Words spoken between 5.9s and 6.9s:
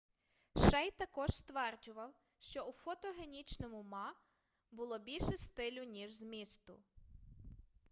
змісту